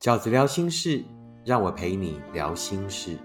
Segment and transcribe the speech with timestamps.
[0.00, 1.04] 饺子聊心事，
[1.44, 3.18] 让我陪你聊心事。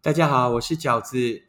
[0.00, 1.40] 大家好，我是饺子。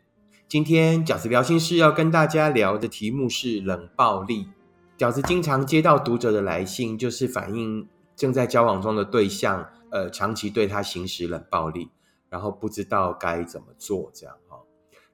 [0.48, 4.48] 今天饺子聊心事要跟大家聊的题目是冷暴力。
[4.96, 11.90] 饺子经常接到读者的来信，就是反映正在交往中的对象，呃，长期对他行使冷暴力，
[12.34, 14.58] 然后不知道该怎么做，这样哈。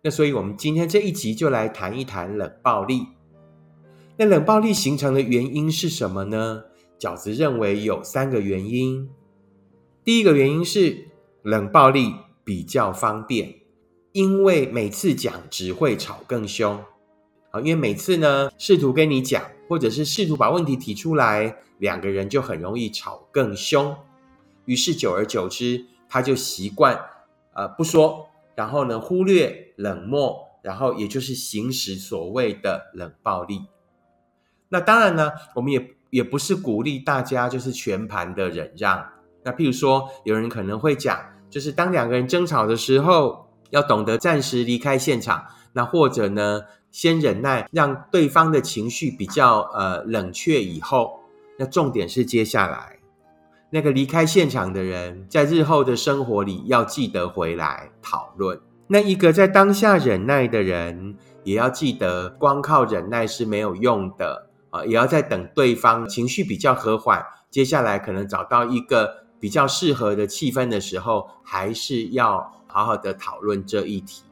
[0.01, 3.05] 那所以我们今天这一集就来谈一谈冷暴力。
[4.15, 6.63] 那冷暴力形成的原因是什么呢？
[6.97, 9.09] 饺子认为有三个原因。
[10.05, 11.09] 第一个原因是
[11.41, 12.15] 冷暴力
[12.45, 13.53] 比较方便，
[14.13, 16.81] 因为每次讲只会吵更凶。
[17.51, 23.93] 啊，因为每次呢试图跟你讲，或者是试图把问题提出来，两个人就很容易吵更凶。
[24.63, 26.99] 于是久而久之，他就习惯
[27.53, 33.61] 呃不说，然后呢忽略、冷漠，然后也就是行使所谓的冷暴力。
[34.67, 39.07] 那当然呢，我们也也不是鼓励大家就是全盘的忍让。
[39.43, 41.17] 那譬如说，有人可能会讲，
[41.49, 45.45] 就是当两个人争吵的时候，要懂得暂时离开现场。
[45.71, 46.63] 那或者呢？
[46.91, 51.19] 先忍耐，让对方的情绪比较呃冷却以后，
[51.59, 52.97] 那重点是接下来
[53.69, 58.59] 那个离开现场的人，在日后的生活里要记得回来讨论。
[58.87, 74.23] 那一个在当下忍耐的人，也要记得，光靠忍耐是没有用的啊，也要在等对方情绪比较和缓，接下来可能找到一个比较适合的气氛的时候，还是要好好的讨论这一题。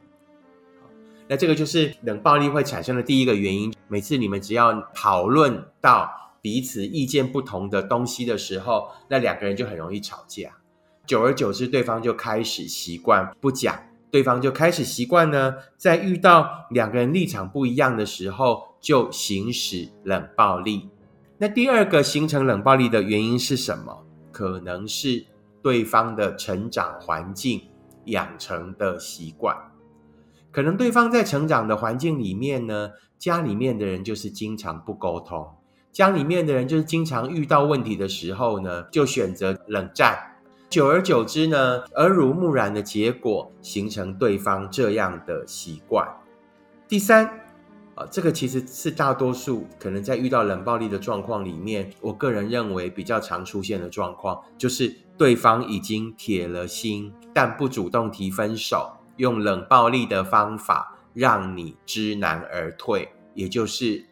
[1.28, 3.72] 那这个就是冷暴力会产生的第一个原因。
[3.86, 10.58] 每次你们只要讨论到彼此意见不同的东西的时候，那两个人就很容易吵架。
[11.06, 13.78] 久而久之，对方就开始习惯不讲，
[14.10, 20.88] 对方就开始习惯呢，在遇到两个人立场不一样的时候，就行使冷暴力。
[21.38, 24.04] 那第二个形成冷暴力的原因是什么？
[24.30, 25.24] 可能是
[25.62, 27.62] 对方的成长环境
[28.04, 29.56] 养成的习惯。
[30.50, 35.46] 可能对方在成长的环境里面呢，家里面的人就是经常不沟通，
[35.92, 40.16] 家里面的人就是经常遇到问题的时候呢，就选择冷战，
[40.70, 46.06] 久而久之呢，耳濡目染的结果，形成对方这样的习惯。
[46.86, 47.26] 第三，
[47.94, 58.92] 啊，这个其实是大多数可能在遇到冷暴力的状况里面，我个人认为比较常出现的状况，就是对方已经铁了心，但不主动提分手。
[59.16, 64.06] 用冷暴力的方法让你知难而退，也就是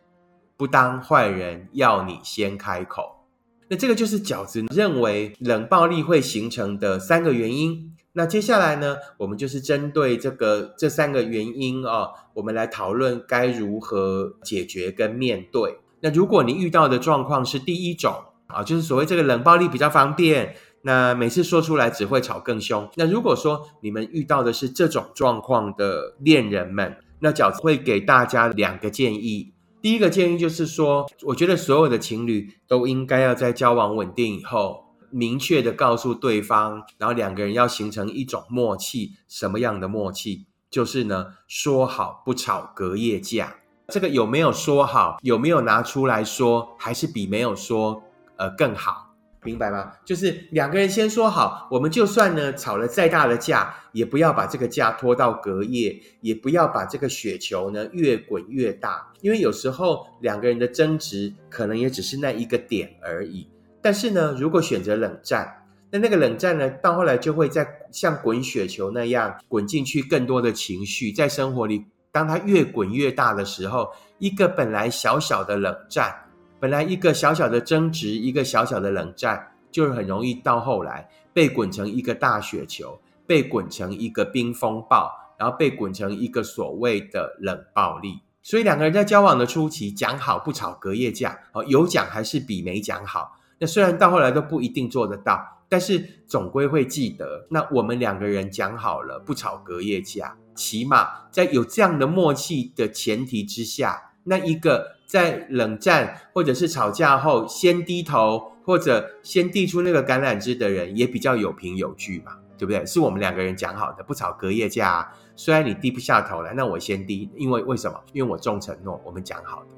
[0.56, 3.26] 不当坏人，要你先开口。
[3.68, 7.92] 那这个就是饺子认为冷暴力会形成的三个原因。
[8.12, 15.78] 那接下来呢，我们就是针对这个这三个原因啊，我们来讨论该如何解决跟面对。
[16.00, 18.14] 那如果你遇到的状况是第一种
[18.46, 20.54] 啊，就是所谓这个冷暴力比较方便。
[20.82, 22.88] 那每次说出来只会吵更凶。
[22.94, 29.52] 那如果说你们遇到的是这种状况的恋人们，那饺子会给大家两个建议。
[29.86, 39.12] 第一个建议就是说，我觉得所有的情侣都应该要在交往稳定以后，明确的告诉对方，然后两个人要形成一种默契。
[39.28, 40.46] 什么样的默契？
[40.68, 43.58] 就是呢，说好不吵隔夜架。
[43.86, 45.18] 这个有没有说好？
[45.22, 46.74] 有没有拿出来说？
[46.80, 48.02] 还是比没有说
[48.38, 49.05] 呃更好？
[49.46, 49.92] 明白吗？
[50.04, 59.06] 就是两个人先说好，我们就算呢吵了再大的架，也不要把这个架拖到隔夜，也不要把这个雪球呢越滚越大。
[59.20, 63.48] 因为有时候两个人的争执可能也只是那一个点而已。
[63.80, 76.12] 但是呢，如果选择冷战，那那个冷战呢，到后来就会在像滚雪球那样滚进去更多的情绪，在生活里，当它越滚越大的时候，一个本来小小的冷战。
[76.58, 88.20] 本来一个小小的争执，一个小小的冷战，就是很容易到后来被滚成一个大雪球，被滚成一个冰风暴，然后被滚成一个所谓的冷暴力。
[88.42, 93.36] 所以两个人在交往的初期讲好不吵隔夜架，哦，有讲还是比没讲好。
[93.58, 97.46] 那虽然到后来都不一定做得到，但是总归会记得。
[97.50, 104.95] 那我们两个人讲好了不吵隔夜架，起码在有这样的默契的前提之下，那一个。
[105.06, 112.84] 在冷战或者是吵架后，先低头或者先递出那个橄榄枝的人，也比较有凭有据嘛，对不对？
[112.84, 115.12] 是我们两个人讲好的，不吵隔夜架。
[115.36, 118.00] 虽然你低不下头来，那我先低，因为为什么？
[118.12, 119.68] 因为我重承诺，我们讲好的。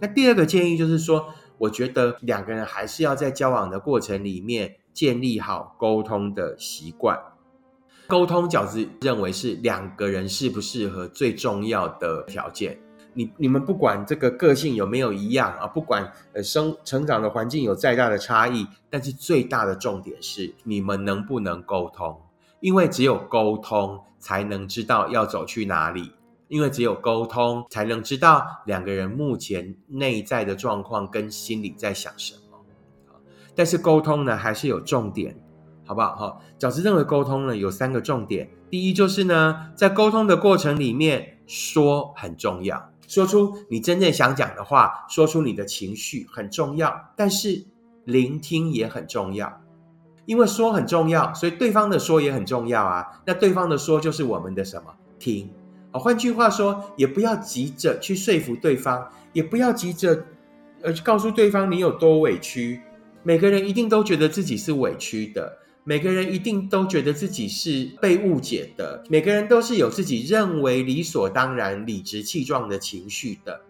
[0.00, 1.26] 那第二个建议就是说，
[1.58, 7.18] 我觉得两个人还是要在交往的过程里面建立好沟通的习惯。
[8.06, 12.78] 沟通饺子认为是两个人适不适合最重要的条件。
[13.14, 22.20] 你你们不管这个个性有没有一样啊，不管呃生成长的环境有再大的差异，但是最大的重点是你们能不能沟通，
[22.60, 26.12] 因为只有沟通才能知道要走去哪里，
[26.46, 32.40] 因为只有沟通才能知道两个人目前内在的状况跟心里在想什么。
[33.54, 35.36] 但是沟通呢还是有重点，
[35.84, 36.14] 好不好？
[36.14, 42.90] 哈，饺子认为沟通呢有三个重点，第一就是呢在沟通的过程里面说很重要。
[43.08, 47.64] 说出你真正想讲的话，说出你的情绪很重要，但是
[48.04, 49.60] 聆听也很重要。
[50.26, 53.22] 因为说很重要，所以对方的说也很重要啊。
[53.26, 55.50] 那对方的说就是我们的什么听？
[55.90, 60.22] 啊，换句话说，也不要急着去说服对方，也不要急着
[60.82, 62.78] 呃告诉对方你有多委屈。
[63.22, 65.50] 每个人一定都觉得自己是委屈的。
[65.88, 73.62] 每个人一定都觉得自己是被误解的，每个人都是有自己认为理所当然、理直气壮的情绪的。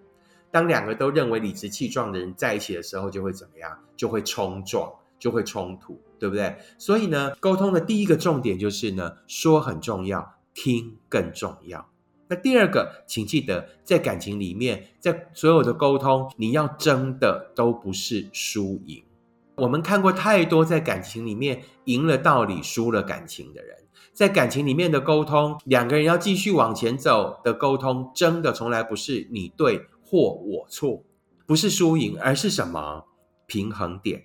[0.50, 3.78] 当两个都认为理直气壮的人在一起的时候，就会怎么样？
[3.96, 6.56] 就会冲撞，就会冲突，对不对？
[6.76, 11.88] 所以呢，沟通的第一个重点就是呢，说很重要，听更重要。
[12.26, 19.04] 那第二个，请记得，在感情里面，在所有的沟通，你要争的都不是输赢。
[19.58, 23.76] 我们看过太多在感情里面赢了道理、输了感情的人，
[24.12, 31.02] 在感情里面的沟通，两个人要继续往前走的沟通，真的从来不是你对或我错，
[31.46, 33.05] 不是输赢，而是什么
[33.46, 34.25] 平衡点。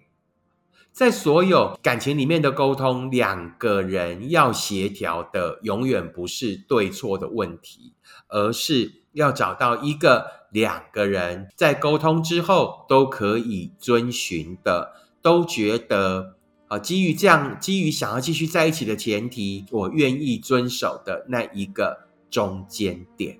[0.91, 7.95] 在所有感情里面的沟通，两个人要协调的，永远不是对错的问题，
[8.27, 14.93] 而是要找到一个两个人在沟通之后都可以遵循的。
[15.23, 16.35] 都觉得
[16.67, 23.39] 啊，基于这样，基于想要继续在一起的前提，我愿意遵守的那一个中间点，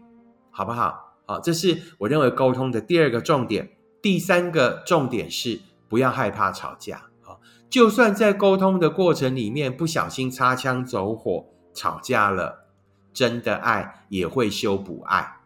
[0.49, 1.13] 好不好？
[1.25, 3.69] 好，这是我认为沟通的第二个重点。
[4.01, 7.39] 第三个重点是不要害怕吵架啊，
[7.69, 12.65] 就算在沟通的过程里面不小心擦枪走火吵架了，
[13.13, 15.37] 真的爱也会修补爱。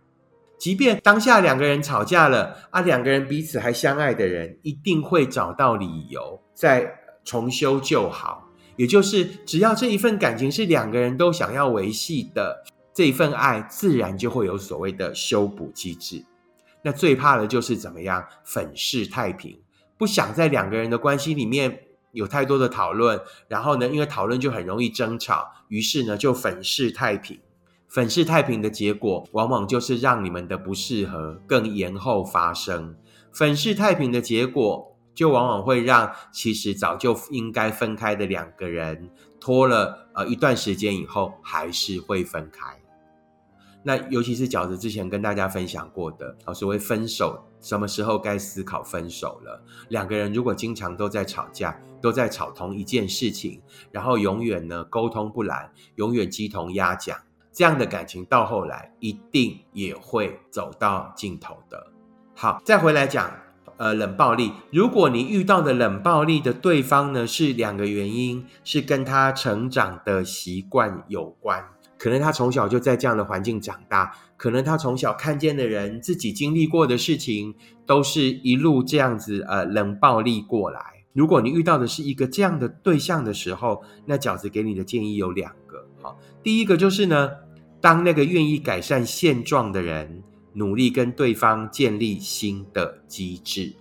[0.58, 8.50] 即便当下两个人吵架了啊，两个人彼此还相爱的人，一定会找到理由再重修旧好。
[8.76, 12.64] 也就是只要这一份感情是两个人都想要维系的，
[12.94, 16.24] 这一份爱自然就会有所谓的修补机制。
[16.84, 19.60] 那最怕的就是怎么样粉饰太平，
[19.98, 27.40] 不想在两个人的关系里面有太多的讨论，然后呢，因为讨论就很容易争吵，于是呢就粉饰太平。
[27.88, 32.96] 粉饰太平的结果，往往就是让你们的不适合更延后发生。
[33.32, 42.78] 粉饰太平的结果，就往往会让其实早就应该分开的两个人，拖了呃一段时间以后，还是会分开。
[43.84, 49.64] 那尤其是饺子之前跟大家分享过的，啊，所谓分手，什么时候该思考分手了？
[49.88, 53.62] 两个人如果经常都在吵架，都在吵同一件事情，
[53.92, 57.18] 然后永远呢沟通不来，永远鸡同鸭讲。
[57.58, 61.88] 这样的感情到后来一定也会走到尽头的。
[62.36, 63.32] 好，再回来讲，
[63.78, 64.52] 呃，冷暴力。
[64.72, 71.68] 如果你遇到的冷暴力的对方呢，是两个原因，是跟他成长的习惯有关。
[71.98, 77.56] 可能他从小就在这样的环境长大，可能他从小看见的人，自己经历过的事情，
[77.88, 80.80] 都是一路这样子呃冷暴力过来。
[81.12, 85.88] 如果你遇到的是一个这样的对象的时候，那饺子给你的建议有两个。
[86.00, 87.32] 好，第一个就是呢。
[87.80, 93.76] 当那个愿意改善现状的人，努力跟对方建立新的机制。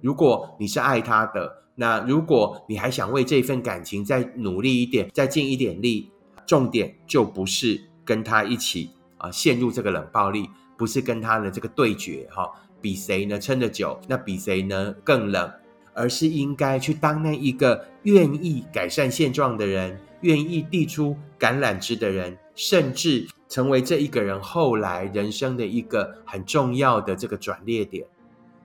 [0.00, 6.10] 如果你是爱他的，那如果你还想为这份感情再努力一点，再尽一点力，
[6.46, 10.48] 重点就不是跟他一起啊陷入这个冷暴力，
[10.78, 12.50] 不是跟他的这个对决哈，
[12.80, 15.50] 比谁呢撑得久，那比谁呢更冷，
[15.92, 20.00] 而是应该去当那一个愿意改善现状的人。
[20.22, 28.06] 愿意递出橄榄枝的人，甚至成为这一个人后来人生的一个很重要的这个转捩点。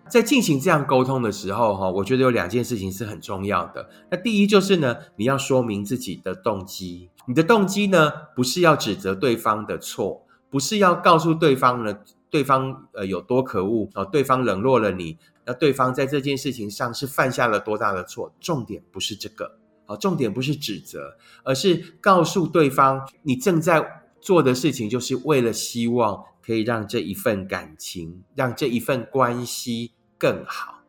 [0.09, 3.89] 在进行这样沟通的时候，哈，我觉得有两件事情是很重要的。
[4.11, 7.09] 那第一就是呢，你要说明自己的动机。
[7.25, 11.97] 你的动机呢，不是要指责对方的错，不是要告诉对方呢，
[12.29, 18.33] 对方呃有多可恶啊，对方冷落了你，那对方在这件事情上是犯下了多大的错？
[18.41, 19.57] 重点不是这个。
[19.85, 30.81] 好，重点不是指责，而是告诉对方，你正在做的事情，就是为了希望可以让这一份感情，让这一份关系更好。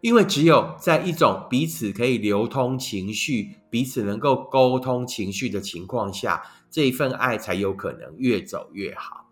[0.00, 9.30] 因为只有在一种彼此可以流通情绪、彼此能够沟通情绪的情况下，这一份爱才有可能越走越好。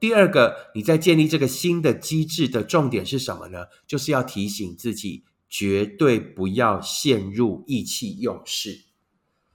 [0.00, 3.66] 第二个，你在建立这个新的机制的重点是什么呢？
[3.86, 8.84] 就是要提醒自己，绝对不要陷入意气用事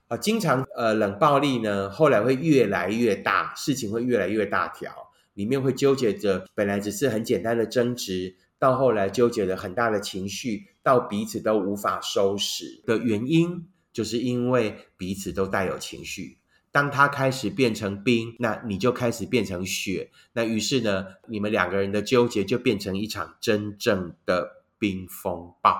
[0.06, 0.16] 啊！
[0.16, 4.92] 经常呃冷暴力呢，后来会越来越大，事情会越来越大条，
[5.34, 8.36] 里面会纠结着本来只是很简单的争执。
[8.58, 16.38] 到后来纠结了很大的情绪，到彼此都无法收拾的原因，就是因为彼此都带有情绪。
[16.72, 20.10] 当他开始变成冰，那你就开始变成雪。
[20.32, 25.78] 那于是呢，你们两个人的纠结就变成一场真正的冰风暴。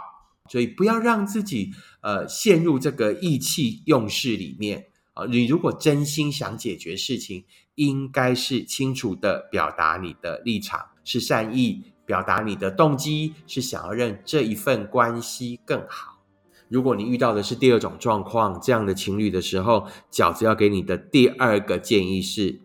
[0.49, 1.73] 所以不要让自己
[2.03, 5.25] 呃陷入这个意气用事里面啊！
[5.27, 11.93] 你如果真心想解决事情，应该是清楚的表达你的立场，是善意。
[12.07, 16.23] 表达你的动机是想要让这一份关系更好。
[16.69, 22.61] 如果你遇到的是第二种状况，这样的情侣的时候，饺子要给你的第二个建议是：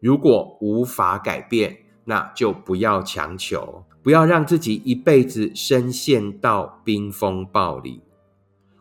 [0.00, 8.02] 如果无法改变，那就不要强求，不要让自己一辈子深陷到冰风暴里。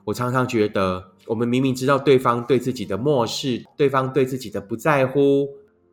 [0.06, 5.48] 我常常觉得，我们明明知道对方对自己的漠视，对方对自己的不在乎。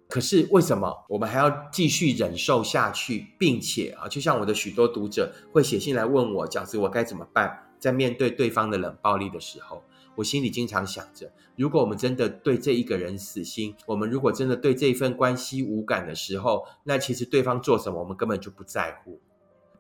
[0.09, 7.67] 可是为什么我们还要继续忍受下去，并且啊，就像我的许多读者会写信来问我，饺子我该怎么办？
[7.79, 9.83] 在面对对方的冷暴力的时候，
[10.19, 19.21] 我心里经常想着，如果我们真的对这一个人死心，我们如果真的对这份关系无感的时候，那其实对方做什么，我们根本就不在乎。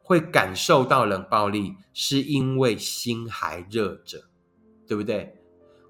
[0.05, 4.27] 会感受到冷暴力，是因为心还热着，
[4.87, 5.35] 对不对？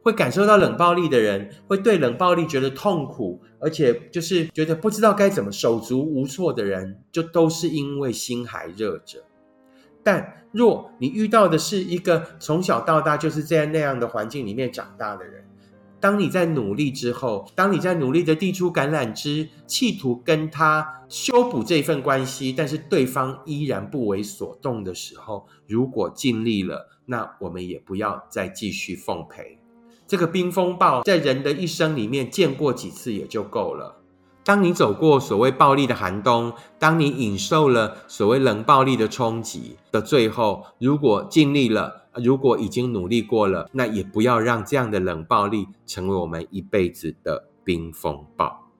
[0.03, 9.23] 会感受到冷暴力的人，会对冷暴力觉得痛苦，而且就是觉得不知道该怎么手足无措的人，就都是因为心还热着。
[10.09, 15.45] 但若你遇到的是一个从小到大就是在那样的环境里面长大的人，
[16.01, 29.59] 当你在努力之后，当你在努力的递出橄榄枝，企图跟他修补这份关系，但是对方依然不为所动的时候，如果尽力了，那我们也不要再继续奉陪。
[30.07, 33.98] 这个冰风暴在人的一生里面见过几次也就够了。
[34.49, 48.71] 当你走过所谓暴力的寒冬，当你忍受了所谓冷暴力的冲击的最后，如果尽力了，如果已经努力过了，那也不要让这样的冷暴力成为我们一辈子的冰风暴，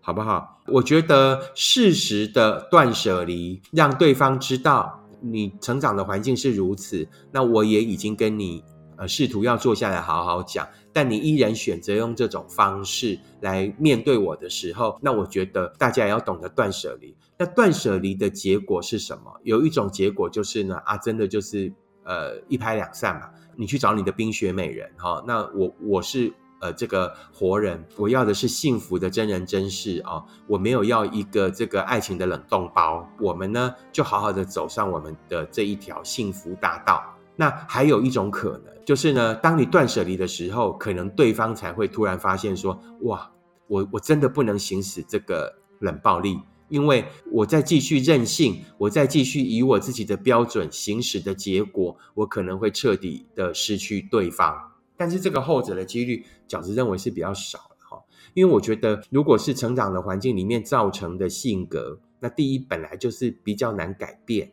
[0.00, 0.58] 好不好？
[0.68, 8.64] 我觉得适时的断舍离，让对方知道你成长的环境是如此，那我也已经跟你。
[8.96, 17.16] 呃，试图要坐下来好好讲，但你依然选择用这种方式来面对我的时候，那我觉得大家也要懂得断舍离。
[17.38, 19.32] 那断舍离的结果是什么？
[19.44, 21.72] 有一种结果就是呢，啊，真的就是
[22.04, 23.30] 呃一拍两散嘛。
[23.56, 33.08] 你去找你的冰雪美人哈，那我我是呃这个活人，我要的是幸福的真人真事啊，我没有要一个这个爱情的冷冻包。
[33.20, 37.02] 我们呢就好好的走上我们的这一条幸福大道。
[37.40, 42.78] 那还有一种可能，就是呢，当你断舍离的时候，可能对方才会突然发现说
[43.08, 43.30] ：“哇，
[43.66, 54.72] 我我真的不能行使这个冷暴力，因为我再继续任性，我再继续以我自己的标准行使的结果，我可能会彻底的失去对方。
[54.98, 58.02] 但是这个后者的几率，饺子认为是比较少的哈，
[58.34, 64.52] 因为我觉得，如果是成长的环境里面造成的性格，那第一本来就是比较难改变。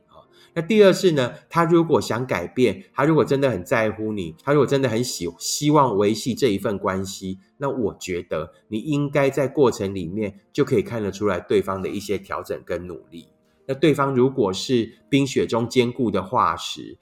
[0.54, 13.28] 那第二是呢，他如果想改变，他如果真的很在乎你，他如果真的很喜希望维系这一份关系，那我觉得你应该在过程里面就可以看得出来对方的一些调整跟努力。
[13.68, 16.98] 那对方如果是冰雪中坚固的化石，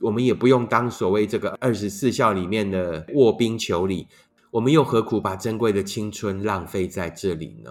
[0.00, 4.08] 我们也不用当所谓这个二十四孝里面的卧冰求鲤，
[4.50, 7.70] 我们又何苦把珍贵的青春浪费在这里呢？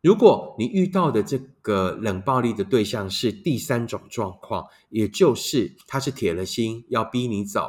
[0.00, 7.68] 如果你遇到的这个冷暴力的对象是第三种状况，也就是他是铁了心要逼你走，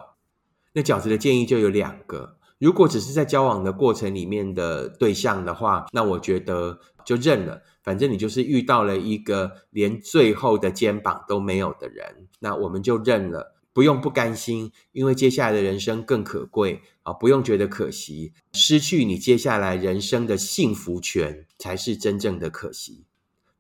[0.74, 2.38] 那饺子的建议就有两个。
[2.60, 13.56] 如果只是在交往的过程里面的对象的话，那我觉得就认了，反正你就是遇到了一个连最后的肩膀都没有的人，那我们就认了。
[13.72, 17.14] 不用不甘心，因为接下来的人生更可贵啊！
[17.14, 23.06] 不用觉得可惜，失去你接下来人生的幸福权才是真正的可惜。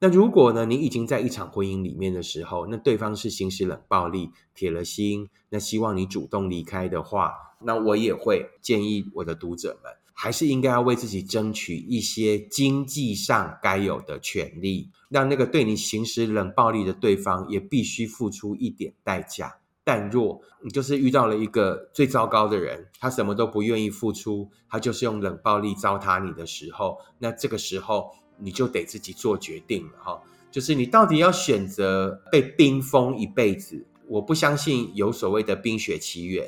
[0.01, 19.58] 那如果呢，你已经在一场婚姻里面的时候，那对方是行使冷暴力、铁了心，那希望你主动离开的话，那我也会建议我的读者们，还是应该要为自己争取一些经济上该有的权利，让那个对你行使冷暴力的对方也必须付出一点代价。
[19.89, 33.83] 淡若，你就是遇到了一个最糟糕的人，他什么都不愿意付出，他就是用冷暴力糟蹋你的时候，那这个时候你就得自己做决定了哈，就是你到底要选择被冰封一辈子？
[34.07, 36.47] 我不相信有所谓的冰雪奇缘，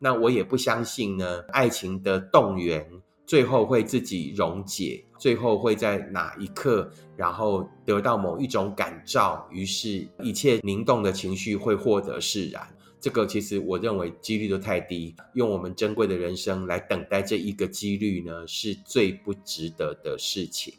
[0.00, 2.90] 那我也不相信呢，爱情的动员。
[3.26, 12.66] 最后会自己溶解，最后会在哪一刻，然后得到某一种感召，于是一切凝冻的情绪会获得释然。
[13.00, 20.74] 这个其实我认为几率都太低，用我们珍贵的人生来等待这一个几率呢，是最不值得的事情，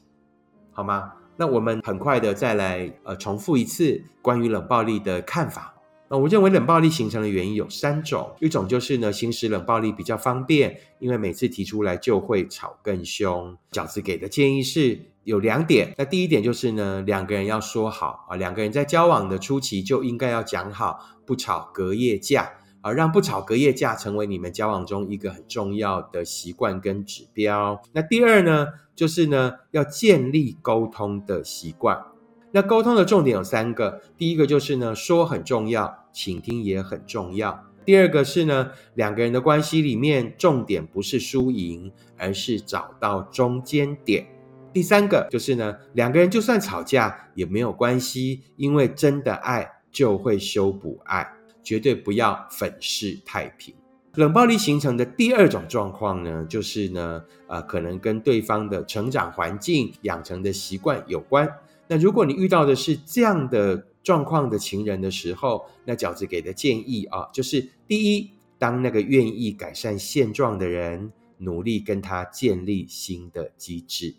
[0.72, 1.14] 好吗？
[1.38, 5.76] 那我们很快的再来呃重复一次关于冷暴力的看法。
[6.08, 13.58] 那我认为冷暴力形成的原因有三种，一种就是呢，行使冷暴力比较方便，因为每次提出来就会吵更凶。
[13.72, 21.00] 饺子给的建议是有两点，那第一点就是呢，两个人要说好啊，两个人在交往的初期就应该要讲好，
[21.32, 27.82] 不吵隔夜架啊，让不吵隔夜架成为你们交往中一个很重要的习惯跟指标。
[27.94, 32.04] 那第二呢，就是呢，要建立沟通的习惯。
[32.52, 37.64] 那沟通的重点有三个，第一个就是呢，说很重要，倾听也很重要。
[37.86, 44.28] 第二个是呢，两个人的关系里面，重点不是输赢，而是找到中间点。
[44.74, 51.28] 第三个就是呢，两个人就算吵架也没有关系，因为真的爱就会修补爱，
[51.62, 53.74] 绝对不要粉饰太平。
[54.16, 61.50] 冷暴力形成的第二种状况呢，就是呢，呃，可能跟对方的成长环境、养成的习惯有关。
[61.88, 74.14] 那如果你遇到的是这样的状况的情人的时候，那饺子给的建议啊，就是第一，当那个愿意改善现状的人，努力跟他建立新的机制。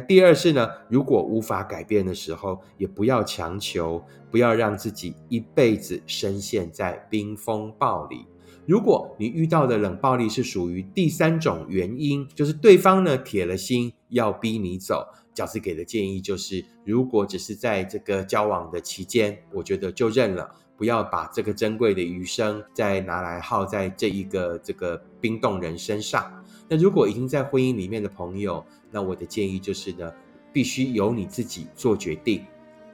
[0.00, 8.26] 第二是呢，如果无法改变的时候，也不要强求，不要让自己一辈子深陷在冰风暴里。
[8.66, 15.06] 如果你遇到的冷暴力是属于第三种原因，就是对方呢铁了心要逼你走。
[15.34, 26.37] 饺子给的建议就是，如果只是在这个交往的期间，我觉得就认了，不要把这个珍贵的余生再拿来耗在这一个这个冰冻人身上。
[26.68, 30.12] 那如果已经在婚姻里面的朋友，那我的建议就是呢，
[30.52, 32.44] 必须由你自己做决定，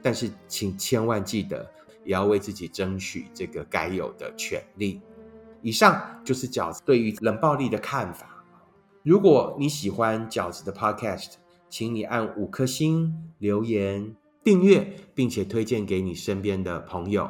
[0.01, 1.69] 但是请千万记得，
[2.05, 5.01] 也要为自己争取这个该有的权利。
[5.61, 8.43] 以上就是饺子对于冷暴力的看法。
[9.03, 11.33] 如果你喜欢饺子的 Podcast，
[11.69, 17.29] 请你按五颗星留言、订阅，并且推荐给你身边的朋友。